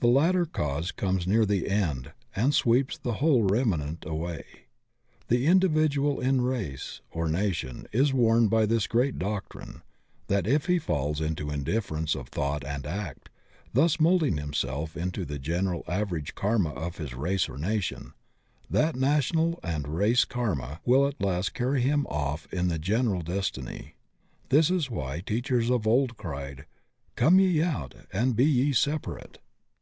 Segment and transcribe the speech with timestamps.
[0.00, 4.44] The latter cause comes near the end and sweeps the whole remnant away.
[4.52, 4.58] And
[5.26, 9.82] the individual in race or nation is warned by &is great doctrine
[10.28, 13.28] that if he falls into indifference of thou^t and act,
[13.74, 18.12] thus moulding himself into the general average karma of his race or nation,
[18.70, 23.22] that na tional and race karma will at last carry him off in tfie general
[23.22, 23.96] destiny.
[24.50, 26.66] This is why teachers of old cried,
[27.16, 29.38] "Come ye out and be ye separate."